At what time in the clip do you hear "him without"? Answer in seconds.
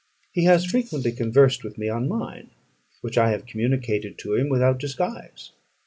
4.33-4.79